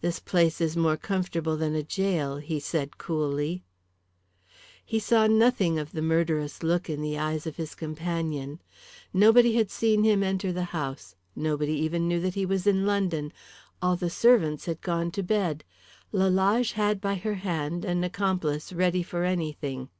"This 0.00 0.18
place 0.18 0.62
is 0.62 0.78
more 0.78 0.96
comfortable 0.96 1.58
than 1.58 1.74
a 1.74 1.82
gaol," 1.82 2.38
he 2.38 2.58
said 2.58 2.96
coolly. 2.96 3.62
He 4.82 4.98
saw 4.98 5.26
nothing 5.26 5.78
of 5.78 5.92
the 5.92 6.00
murderous 6.00 6.62
look 6.62 6.88
in 6.88 7.02
the 7.02 7.18
eyes 7.18 7.46
of 7.46 7.56
his 7.56 7.74
companion. 7.74 8.62
Nobody 9.12 9.52
had 9.56 9.70
seen 9.70 10.04
him 10.04 10.22
enter 10.22 10.54
the 10.54 10.64
house, 10.72 11.16
nobody 11.36 11.74
even 11.74 12.08
knew 12.08 12.20
that 12.20 12.34
he 12.34 12.46
was 12.46 12.66
in 12.66 12.86
London. 12.86 13.30
All 13.82 13.94
the 13.94 14.08
servants 14.08 14.64
had 14.64 14.80
gone 14.80 15.10
to 15.10 15.22
bed. 15.22 15.64
Lalage 16.12 16.72
had 16.72 16.98
by 16.98 17.16
her 17.16 17.34
hand 17.34 17.84
an 17.84 18.02
accomplice 18.04 18.72
ready 18.72 19.02
for 19.02 19.22
anything. 19.22 19.90